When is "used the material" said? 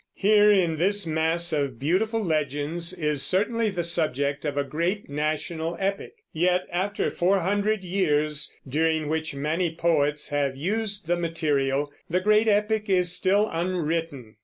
10.55-11.91